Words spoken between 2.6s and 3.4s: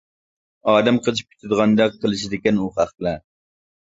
ئۇ خەقلەر!